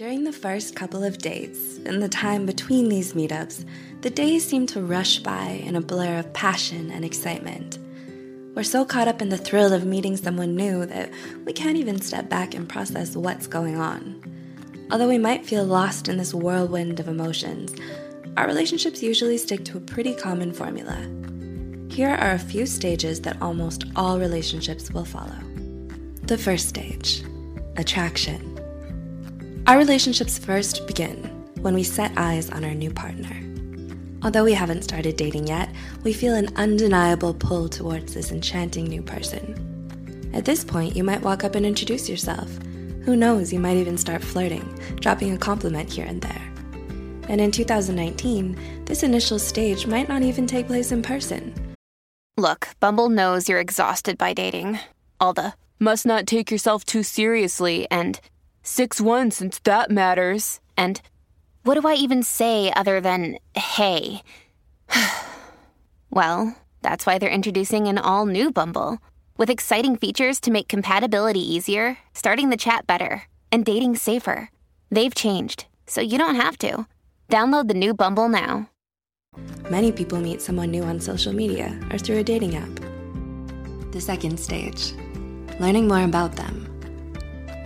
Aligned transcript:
During 0.00 0.24
the 0.24 0.32
first 0.32 0.74
couple 0.74 1.04
of 1.04 1.18
dates, 1.18 1.76
and 1.84 2.02
the 2.02 2.08
time 2.08 2.46
between 2.46 2.88
these 2.88 3.12
meetups, 3.12 3.66
the 4.00 4.08
days 4.08 4.46
seem 4.46 4.64
to 4.68 4.80
rush 4.80 5.18
by 5.18 5.60
in 5.62 5.76
a 5.76 5.82
blur 5.82 6.20
of 6.20 6.32
passion 6.32 6.90
and 6.90 7.04
excitement. 7.04 7.78
We're 8.54 8.62
so 8.62 8.86
caught 8.86 9.08
up 9.08 9.20
in 9.20 9.28
the 9.28 9.36
thrill 9.36 9.74
of 9.74 9.84
meeting 9.84 10.16
someone 10.16 10.56
new 10.56 10.86
that 10.86 11.12
we 11.44 11.52
can't 11.52 11.76
even 11.76 12.00
step 12.00 12.30
back 12.30 12.54
and 12.54 12.66
process 12.66 13.14
what's 13.14 13.46
going 13.46 13.76
on. 13.76 14.24
Although 14.90 15.06
we 15.06 15.18
might 15.18 15.44
feel 15.44 15.66
lost 15.66 16.08
in 16.08 16.16
this 16.16 16.32
whirlwind 16.32 16.98
of 16.98 17.06
emotions, 17.06 17.74
our 18.38 18.46
relationships 18.46 19.02
usually 19.02 19.36
stick 19.36 19.66
to 19.66 19.76
a 19.76 19.82
pretty 19.82 20.14
common 20.14 20.54
formula. 20.54 20.96
Here 21.94 22.08
are 22.08 22.32
a 22.32 22.38
few 22.38 22.64
stages 22.64 23.20
that 23.20 23.42
almost 23.42 23.84
all 23.94 24.18
relationships 24.18 24.90
will 24.92 25.04
follow. 25.04 25.36
The 26.22 26.38
first 26.38 26.70
stage 26.70 27.22
attraction. 27.76 28.49
Our 29.66 29.78
relationships 29.78 30.38
first 30.38 30.86
begin 30.86 31.16
when 31.60 31.74
we 31.74 31.82
set 31.82 32.12
eyes 32.16 32.50
on 32.50 32.64
our 32.64 32.74
new 32.74 32.90
partner. 32.90 33.36
Although 34.22 34.44
we 34.44 34.52
haven't 34.52 34.82
started 34.82 35.16
dating 35.16 35.46
yet, 35.46 35.70
we 36.02 36.12
feel 36.12 36.34
an 36.34 36.54
undeniable 36.56 37.34
pull 37.34 37.68
towards 37.68 38.14
this 38.14 38.32
enchanting 38.32 38.84
new 38.84 39.02
person. 39.02 40.30
At 40.34 40.44
this 40.44 40.64
point, 40.64 40.96
you 40.96 41.04
might 41.04 41.22
walk 41.22 41.44
up 41.44 41.54
and 41.54 41.64
introduce 41.64 42.08
yourself. 42.08 42.50
Who 43.04 43.16
knows, 43.16 43.52
you 43.52 43.60
might 43.60 43.76
even 43.76 43.96
start 43.96 44.22
flirting, 44.22 44.78
dropping 44.96 45.32
a 45.32 45.38
compliment 45.38 45.92
here 45.92 46.06
and 46.06 46.20
there. 46.20 46.52
And 47.28 47.40
in 47.40 47.50
2019, 47.50 48.84
this 48.86 49.02
initial 49.02 49.38
stage 49.38 49.86
might 49.86 50.08
not 50.08 50.22
even 50.22 50.46
take 50.46 50.66
place 50.66 50.90
in 50.90 51.02
person. 51.02 51.54
Look, 52.36 52.68
Bumble 52.80 53.08
knows 53.08 53.48
you're 53.48 53.60
exhausted 53.60 54.18
by 54.18 54.32
dating. 54.32 54.80
All 55.20 55.32
the 55.32 55.54
must 55.78 56.06
not 56.06 56.26
take 56.26 56.50
yourself 56.50 56.84
too 56.84 57.02
seriously 57.02 57.86
and 57.90 58.20
6 58.62 59.00
1 59.00 59.30
since 59.30 59.58
that 59.60 59.90
matters. 59.90 60.60
And 60.76 61.00
what 61.62 61.80
do 61.80 61.86
I 61.86 61.94
even 61.94 62.22
say 62.22 62.72
other 62.74 63.00
than 63.00 63.38
hey? 63.54 64.22
well, 66.10 66.56
that's 66.82 67.06
why 67.06 67.18
they're 67.18 67.30
introducing 67.30 67.86
an 67.88 67.98
all 67.98 68.26
new 68.26 68.50
Bumble 68.50 68.98
with 69.36 69.50
exciting 69.50 69.96
features 69.96 70.40
to 70.40 70.50
make 70.50 70.68
compatibility 70.68 71.40
easier, 71.40 71.98
starting 72.14 72.50
the 72.50 72.56
chat 72.56 72.86
better, 72.86 73.24
and 73.50 73.64
dating 73.64 73.96
safer. 73.96 74.50
They've 74.90 75.14
changed, 75.14 75.66
so 75.86 76.00
you 76.00 76.18
don't 76.18 76.36
have 76.36 76.58
to. 76.58 76.86
Download 77.28 77.68
the 77.68 77.74
new 77.74 77.94
Bumble 77.94 78.28
now. 78.28 78.68
Many 79.70 79.92
people 79.92 80.20
meet 80.20 80.42
someone 80.42 80.70
new 80.70 80.82
on 80.82 81.00
social 81.00 81.32
media 81.32 81.78
or 81.92 81.98
through 81.98 82.18
a 82.18 82.24
dating 82.24 82.56
app. 82.56 82.80
The 83.92 84.00
second 84.00 84.38
stage 84.38 84.92
learning 85.60 85.86
more 85.88 86.04
about 86.04 86.36
them. 86.36 86.69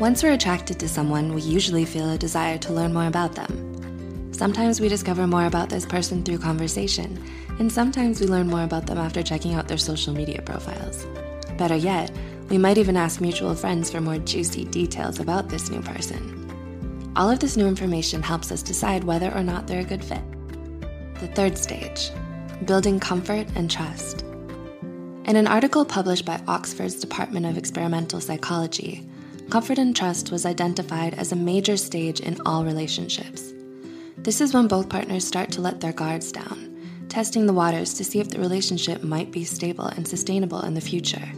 Once 0.00 0.24
we're 0.24 0.32
attracted 0.32 0.76
to 0.80 0.88
someone, 0.88 1.32
we 1.32 1.40
usually 1.40 1.84
feel 1.84 2.10
a 2.10 2.18
desire 2.18 2.58
to 2.58 2.72
learn 2.72 2.92
more 2.92 3.06
about 3.06 3.36
them. 3.36 4.32
Sometimes 4.32 4.80
we 4.80 4.88
discover 4.88 5.24
more 5.24 5.46
about 5.46 5.68
this 5.68 5.86
person 5.86 6.24
through 6.24 6.38
conversation, 6.38 7.22
and 7.60 7.70
sometimes 7.70 8.20
we 8.20 8.26
learn 8.26 8.48
more 8.48 8.64
about 8.64 8.86
them 8.86 8.98
after 8.98 9.22
checking 9.22 9.54
out 9.54 9.68
their 9.68 9.78
social 9.78 10.12
media 10.12 10.42
profiles. 10.42 11.06
Better 11.56 11.76
yet, 11.76 12.10
we 12.50 12.58
might 12.58 12.76
even 12.76 12.96
ask 12.96 13.20
mutual 13.20 13.54
friends 13.54 13.88
for 13.88 14.00
more 14.00 14.18
juicy 14.18 14.64
details 14.64 15.20
about 15.20 15.48
this 15.48 15.70
new 15.70 15.80
person. 15.80 17.12
All 17.14 17.30
of 17.30 17.38
this 17.38 17.56
new 17.56 17.68
information 17.68 18.20
helps 18.20 18.50
us 18.50 18.64
decide 18.64 19.04
whether 19.04 19.32
or 19.32 19.44
not 19.44 19.68
they're 19.68 19.82
a 19.82 19.84
good 19.84 20.04
fit. 20.04 20.24
The 21.20 21.28
third 21.28 21.56
stage 21.56 22.10
building 22.64 22.98
comfort 22.98 23.46
and 23.54 23.70
trust. 23.70 24.22
In 25.26 25.36
an 25.36 25.46
article 25.46 25.84
published 25.84 26.24
by 26.24 26.42
Oxford's 26.48 26.96
Department 26.96 27.46
of 27.46 27.56
Experimental 27.56 28.20
Psychology, 28.20 29.06
comfort 29.50 29.78
and 29.78 29.94
trust 29.94 30.30
was 30.30 30.46
identified 30.46 31.14
as 31.14 31.32
a 31.32 31.36
major 31.36 31.76
stage 31.76 32.20
in 32.20 32.40
all 32.46 32.64
relationships. 32.64 33.52
This 34.18 34.40
is 34.40 34.54
when 34.54 34.68
both 34.68 34.88
partners 34.88 35.26
start 35.26 35.50
to 35.52 35.60
let 35.60 35.80
their 35.80 35.92
guards 35.92 36.32
down, 36.32 37.06
testing 37.08 37.46
the 37.46 37.52
waters 37.52 37.94
to 37.94 38.04
see 38.04 38.20
if 38.20 38.30
the 38.30 38.38
relationship 38.38 39.02
might 39.02 39.30
be 39.30 39.44
stable 39.44 39.86
and 39.86 40.06
sustainable 40.06 40.62
in 40.62 40.74
the 40.74 40.80
future. 40.80 41.28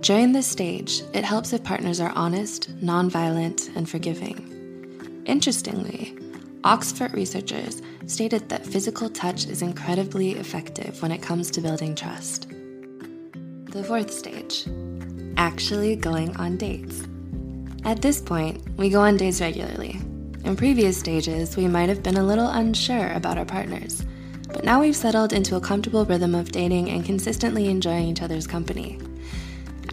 During 0.00 0.32
this 0.32 0.46
stage, 0.46 1.02
it 1.12 1.24
helps 1.24 1.52
if 1.52 1.64
partners 1.64 2.00
are 2.00 2.12
honest, 2.14 2.76
nonviolent, 2.80 3.74
and 3.76 3.88
forgiving. 3.88 5.22
Interestingly, 5.26 6.16
Oxford 6.64 7.12
researchers 7.14 7.82
stated 8.06 8.48
that 8.48 8.66
physical 8.66 9.10
touch 9.10 9.46
is 9.46 9.62
incredibly 9.62 10.32
effective 10.32 11.00
when 11.02 11.12
it 11.12 11.22
comes 11.22 11.50
to 11.50 11.60
building 11.60 11.94
trust. 11.94 12.48
The 13.66 13.84
fourth 13.84 14.12
stage 14.12 14.66
actually 15.36 15.94
going 15.94 16.36
on 16.36 16.56
dates. 16.56 17.02
At 17.84 18.02
this 18.02 18.20
point, 18.20 18.62
we 18.76 18.90
go 18.90 19.00
on 19.00 19.16
dates 19.16 19.40
regularly. 19.40 20.00
In 20.44 20.56
previous 20.56 20.98
stages, 20.98 21.56
we 21.56 21.66
might 21.66 21.88
have 21.88 22.02
been 22.02 22.16
a 22.16 22.22
little 22.22 22.48
unsure 22.48 23.12
about 23.12 23.38
our 23.38 23.44
partners, 23.44 24.04
but 24.48 24.64
now 24.64 24.80
we've 24.80 24.96
settled 24.96 25.32
into 25.32 25.56
a 25.56 25.60
comfortable 25.60 26.04
rhythm 26.04 26.34
of 26.34 26.52
dating 26.52 26.90
and 26.90 27.04
consistently 27.04 27.68
enjoying 27.68 28.08
each 28.08 28.22
other's 28.22 28.46
company. 28.46 28.98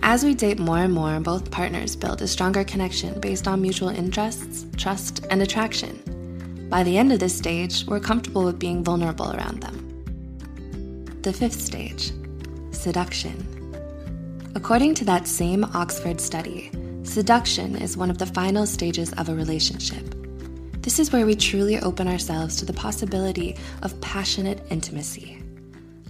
As 0.02 0.24
we 0.24 0.34
date 0.34 0.60
more 0.60 0.80
and 0.80 0.94
more, 0.94 1.20
both 1.20 1.52
partners 1.52 1.96
build 1.96 2.22
a 2.22 2.28
stronger 2.28 2.64
connection 2.64 3.20
based 3.20 3.48
on 3.48 3.62
mutual 3.62 3.90
interests, 3.90 4.66
trust, 4.78 5.26
and 5.30 5.42
attraction. 5.42 6.68
By 6.70 6.84
the 6.84 6.98
end 6.98 7.12
of 7.12 7.20
this 7.20 7.36
stage, 7.36 7.86
we're 7.86 8.00
comfortable 8.00 8.46
with 8.46 8.60
being 8.60 8.84
vulnerable 8.84 9.32
around 9.32 9.62
them. 9.62 11.22
The 11.22 11.34
fifth 11.34 11.60
stage 11.60 12.12
seduction. 12.72 13.48
According 14.54 14.94
to 14.96 15.06
that 15.06 15.28
same 15.28 15.64
Oxford 15.74 16.22
study, 16.22 16.72
Seduction 17.06 17.78
is 17.78 17.96
one 17.96 18.10
of 18.10 18.18
the 18.18 18.26
final 18.26 18.66
stages 18.66 19.14
of 19.14 19.30
a 19.30 19.36
relationship. 19.36 20.04
This 20.82 21.00
is 21.00 21.14
where 21.14 21.26
we 21.26 21.36
truly 21.36 21.80
open 21.80 22.10
ourselves 22.10 22.58
to 22.58 22.66
the 22.66 22.74
possibility 22.74 23.56
of 23.84 24.00
passionate 24.02 24.62
intimacy. 24.70 25.42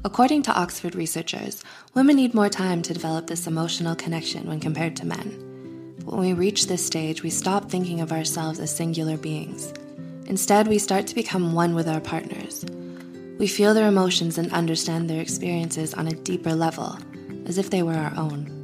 According 0.04 0.42
to 0.44 0.54
Oxford 0.54 0.96
researchers, 0.96 1.64
women 1.94 2.16
need 2.16 2.34
more 2.34 2.50
time 2.50 2.82
to 2.82 2.94
develop 2.94 3.28
this 3.28 3.46
emotional 3.46 3.96
connection 3.96 4.48
when 4.48 4.60
compared 4.60 4.96
to 4.96 5.06
men. 5.06 5.96
When 6.06 6.22
we 6.22 6.34
reach 6.34 6.66
this 6.66 6.84
stage, 6.84 7.22
we 7.22 7.30
stop 7.30 7.70
thinking 7.70 8.02
of 8.02 8.12
ourselves 8.12 8.60
as 8.60 8.76
singular 8.76 9.18
beings. 9.18 9.74
Instead, 10.26 10.68
we 10.68 10.80
start 10.80 11.06
to 11.08 11.16
become 11.16 11.54
one 11.54 11.76
with 11.76 11.88
our 11.88 12.02
partners. 12.02 12.66
We 13.38 13.48
feel 13.48 13.74
their 13.74 13.88
emotions 13.88 14.38
and 14.38 14.52
understand 14.52 15.10
their 15.10 15.22
experiences 15.22 15.94
on 15.94 16.08
a 16.08 16.16
deeper 16.16 16.56
level, 16.56 16.98
as 17.46 17.58
if 17.60 17.70
they 17.70 17.84
were 17.84 17.94
our 17.94 18.14
own. 18.18 18.55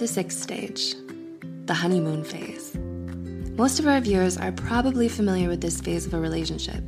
The 0.00 0.08
sixth 0.08 0.40
stage, 0.40 0.94
the 1.66 1.74
honeymoon 1.74 2.24
phase. 2.24 2.74
Most 3.58 3.78
of 3.78 3.86
our 3.86 4.00
viewers 4.00 4.38
are 4.38 4.50
probably 4.50 5.10
familiar 5.10 5.46
with 5.46 5.60
this 5.60 5.78
phase 5.78 6.06
of 6.06 6.14
a 6.14 6.18
relationship. 6.18 6.82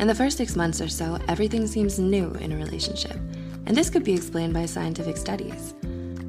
In 0.00 0.08
the 0.08 0.14
first 0.16 0.38
six 0.38 0.56
months 0.56 0.80
or 0.80 0.88
so, 0.88 1.20
everything 1.28 1.68
seems 1.68 2.00
new 2.00 2.32
in 2.40 2.50
a 2.50 2.56
relationship, 2.56 3.14
and 3.66 3.76
this 3.76 3.88
could 3.88 4.02
be 4.02 4.14
explained 4.14 4.54
by 4.54 4.66
scientific 4.66 5.18
studies. 5.18 5.72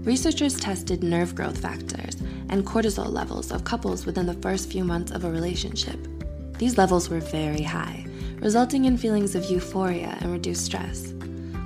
Researchers 0.04 0.56
tested 0.60 1.02
nerve 1.02 1.34
growth 1.34 1.58
factors 1.58 2.18
and 2.50 2.64
cortisol 2.64 3.12
levels 3.12 3.52
of 3.52 3.64
couples 3.64 4.06
within 4.06 4.28
the 4.28 4.36
first 4.36 4.72
few 4.72 4.84
months 4.84 5.12
of 5.12 5.24
a 5.24 5.32
relationship. 5.32 5.98
These 6.60 6.78
levels 6.78 7.10
were 7.10 7.22
very 7.22 7.64
high, 7.64 8.06
resulting 8.38 8.86
in 8.86 8.98
feelings 8.98 9.34
of 9.34 9.50
euphoria 9.50 10.16
and 10.22 10.32
reduced 10.32 10.64
stress. 10.64 11.12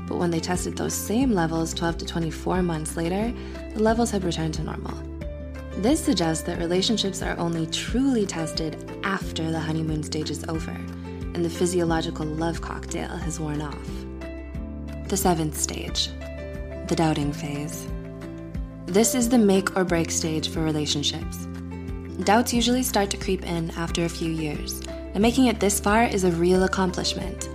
But 0.07 0.17
when 0.17 0.31
they 0.31 0.39
tested 0.39 0.75
those 0.75 0.93
same 0.95 1.33
levels 1.33 1.73
12 1.73 1.99
to 1.99 2.05
24 2.05 2.63
months 2.63 2.97
later, 2.97 3.31
the 3.75 3.83
levels 3.83 4.09
had 4.09 4.23
returned 4.23 4.55
to 4.55 4.63
normal. 4.63 4.97
This 5.77 6.03
suggests 6.03 6.43
that 6.45 6.57
relationships 6.57 7.21
are 7.21 7.37
only 7.37 7.67
truly 7.67 8.25
tested 8.25 8.99
after 9.03 9.51
the 9.51 9.59
honeymoon 9.59 10.01
stage 10.01 10.31
is 10.31 10.43
over 10.49 10.75
and 11.37 11.45
the 11.45 11.49
physiological 11.51 12.25
love 12.25 12.61
cocktail 12.61 13.09
has 13.09 13.39
worn 13.39 13.61
off. 13.61 13.87
The 15.07 15.15
seventh 15.15 15.55
stage, 15.55 16.09
the 16.87 16.95
doubting 16.95 17.31
phase. 17.31 17.87
This 18.87 19.13
is 19.13 19.29
the 19.29 19.37
make 19.37 19.77
or 19.77 19.83
break 19.83 20.09
stage 20.09 20.49
for 20.49 20.61
relationships. 20.61 21.45
Doubts 22.23 22.55
usually 22.55 22.81
start 22.81 23.11
to 23.11 23.17
creep 23.17 23.45
in 23.45 23.69
after 23.77 24.03
a 24.05 24.09
few 24.09 24.31
years, 24.31 24.81
and 24.87 25.19
making 25.19 25.45
it 25.45 25.59
this 25.59 25.79
far 25.79 26.05
is 26.05 26.23
a 26.23 26.31
real 26.31 26.63
accomplishment. 26.63 27.49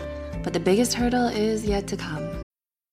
But 0.44 0.52
the 0.52 0.60
biggest 0.60 0.94
hurdle 0.94 1.26
is 1.26 1.64
yet 1.64 1.88
to 1.88 1.96
come. 1.96 2.31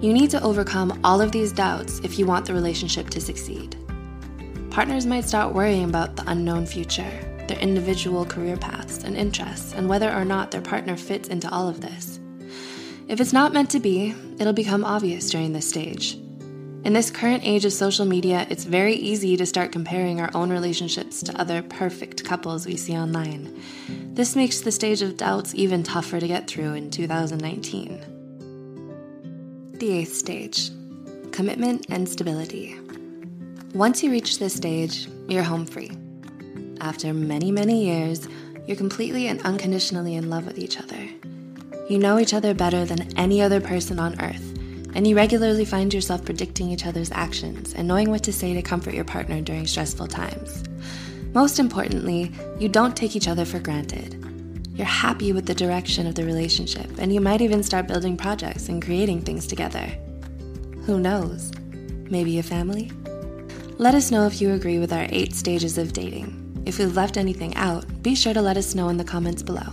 You 0.00 0.12
need 0.12 0.30
to 0.30 0.42
overcome 0.42 1.00
all 1.04 1.20
of 1.20 1.32
these 1.32 1.52
doubts 1.52 2.00
if 2.00 2.18
you 2.18 2.26
want 2.26 2.46
the 2.46 2.54
relationship 2.54 3.10
to 3.10 3.20
succeed. 3.20 3.76
partners 4.70 5.06
might 5.06 5.24
start 5.24 5.54
worrying 5.54 5.84
about 5.84 6.16
the 6.16 6.24
unknown 6.28 6.66
future, 6.66 7.10
their 7.46 7.58
individual 7.58 8.24
career 8.24 8.56
paths 8.56 9.04
and 9.04 9.16
interests, 9.16 9.72
and 9.72 9.88
whether 9.88 10.12
or 10.12 10.24
not 10.24 10.50
their 10.50 10.60
partner 10.60 10.96
fits 10.96 11.28
into 11.28 11.48
all 11.50 11.68
of 11.68 11.80
this. 11.80 12.18
If 13.06 13.20
it's 13.20 13.32
not 13.32 13.52
meant 13.52 13.70
to 13.70 13.80
be, 13.80 14.14
it'll 14.38 14.52
become 14.52 14.84
obvious 14.84 15.30
during 15.30 15.52
this 15.52 15.68
stage. 15.68 16.14
In 16.84 16.92
this 16.92 17.10
current 17.10 17.44
age 17.44 17.64
of 17.64 17.72
social 17.72 18.04
media, 18.04 18.46
it's 18.50 18.64
very 18.64 18.94
easy 18.94 19.36
to 19.36 19.46
start 19.46 19.72
comparing 19.72 20.20
our 20.20 20.30
own 20.34 20.50
relationships 20.50 21.22
to 21.22 21.40
other 21.40 21.62
perfect 21.62 22.24
couples 22.24 22.66
we 22.66 22.76
see 22.76 22.94
online. 22.94 23.62
This 24.12 24.36
makes 24.36 24.60
the 24.60 24.72
stage 24.72 25.02
of 25.02 25.16
doubts 25.16 25.54
even 25.54 25.82
tougher 25.82 26.20
to 26.20 26.28
get 26.28 26.46
through 26.46 26.74
in 26.74 26.90
2019. 26.90 28.13
The 29.74 29.90
eighth 29.90 30.14
stage 30.14 30.70
commitment 31.32 31.86
and 31.88 32.08
stability. 32.08 32.78
Once 33.74 34.04
you 34.04 34.10
reach 34.12 34.38
this 34.38 34.54
stage, 34.54 35.08
you're 35.26 35.42
home 35.42 35.66
free. 35.66 35.90
After 36.80 37.12
many, 37.12 37.50
many 37.50 37.84
years, 37.84 38.28
you're 38.68 38.76
completely 38.76 39.26
and 39.26 39.42
unconditionally 39.42 40.14
in 40.14 40.30
love 40.30 40.46
with 40.46 40.58
each 40.58 40.78
other. 40.78 41.08
You 41.90 41.98
know 41.98 42.20
each 42.20 42.34
other 42.34 42.54
better 42.54 42.84
than 42.84 43.18
any 43.18 43.42
other 43.42 43.60
person 43.60 43.98
on 43.98 44.20
earth, 44.22 44.56
and 44.94 45.08
you 45.08 45.16
regularly 45.16 45.64
find 45.64 45.92
yourself 45.92 46.24
predicting 46.24 46.70
each 46.70 46.86
other's 46.86 47.10
actions 47.10 47.74
and 47.74 47.88
knowing 47.88 48.10
what 48.10 48.22
to 48.22 48.32
say 48.32 48.54
to 48.54 48.62
comfort 48.62 48.94
your 48.94 49.04
partner 49.04 49.40
during 49.40 49.66
stressful 49.66 50.06
times. 50.06 50.62
Most 51.32 51.58
importantly, 51.58 52.30
you 52.60 52.68
don't 52.68 52.96
take 52.96 53.16
each 53.16 53.26
other 53.26 53.44
for 53.44 53.58
granted. 53.58 54.23
You're 54.74 54.86
happy 54.86 55.32
with 55.32 55.46
the 55.46 55.54
direction 55.54 56.08
of 56.08 56.16
the 56.16 56.24
relationship, 56.24 56.90
and 56.98 57.14
you 57.14 57.20
might 57.20 57.40
even 57.40 57.62
start 57.62 57.86
building 57.86 58.16
projects 58.16 58.68
and 58.68 58.84
creating 58.84 59.20
things 59.20 59.46
together. 59.46 59.86
Who 60.84 60.98
knows? 60.98 61.52
Maybe 62.10 62.40
a 62.40 62.42
family? 62.42 62.90
Let 63.78 63.94
us 63.94 64.10
know 64.10 64.26
if 64.26 64.40
you 64.40 64.52
agree 64.52 64.80
with 64.80 64.92
our 64.92 65.06
eight 65.10 65.32
stages 65.32 65.78
of 65.78 65.92
dating. 65.92 66.62
If 66.66 66.80
we've 66.80 66.96
left 66.96 67.16
anything 67.16 67.54
out, 67.54 67.84
be 68.02 68.16
sure 68.16 68.34
to 68.34 68.42
let 68.42 68.56
us 68.56 68.74
know 68.74 68.88
in 68.88 68.96
the 68.96 69.04
comments 69.04 69.44
below. 69.44 69.72